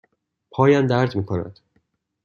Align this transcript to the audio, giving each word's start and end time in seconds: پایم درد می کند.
پایم 0.51 0.87
درد 0.87 1.15
می 1.15 1.25
کند. 1.25 1.59